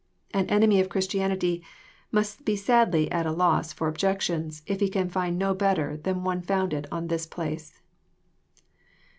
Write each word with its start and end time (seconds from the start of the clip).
Ah 0.33 0.45
enemy 0.49 0.79
of 0.79 0.89
Christianity 0.89 1.63
must 2.11 2.43
be 2.43 2.55
sadly 2.55 3.11
at 3.11 3.27
a 3.27 3.31
loss 3.31 3.71
for 3.71 3.87
objections, 3.87 4.63
if 4.65 4.79
he 4.79 4.89
can 4.89 5.09
find 5.09 5.37
no 5.37 5.53
better 5.53 5.95
than 5.95 6.23
one 6.23 6.41
founded 6.41 6.87
on 6.91 7.05
this 7.05 7.27
place. 7.27 7.83